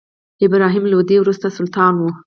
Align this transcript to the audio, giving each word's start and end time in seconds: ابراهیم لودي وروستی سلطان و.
ابراهیم 0.45 0.83
لودي 0.91 1.15
وروستی 1.19 1.49
سلطان 1.57 1.93
و. 1.99 2.03